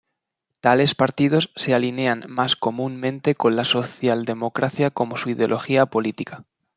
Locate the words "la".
3.55-3.63